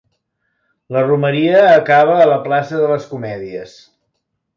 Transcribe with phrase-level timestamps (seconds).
[0.95, 3.77] La Romeria acaba a la plaça de les Comèdies.